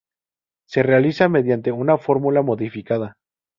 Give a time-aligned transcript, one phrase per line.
[0.67, 3.17] Se realiza mediante una fórmula modificada.